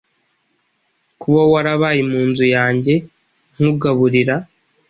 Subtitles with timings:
[1.21, 2.93] kuba warabaye mu nzu yange
[3.55, 4.35] nkugaburira